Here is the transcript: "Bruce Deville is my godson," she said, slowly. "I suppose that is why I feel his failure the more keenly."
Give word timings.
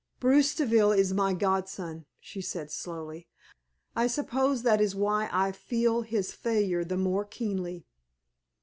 "Bruce 0.19 0.55
Deville 0.55 0.93
is 0.93 1.13
my 1.13 1.31
godson," 1.35 2.07
she 2.19 2.41
said, 2.41 2.71
slowly. 2.71 3.27
"I 3.95 4.07
suppose 4.07 4.63
that 4.63 4.81
is 4.81 4.95
why 4.95 5.29
I 5.31 5.51
feel 5.51 6.01
his 6.01 6.31
failure 6.31 6.83
the 6.83 6.97
more 6.97 7.23
keenly." 7.23 7.85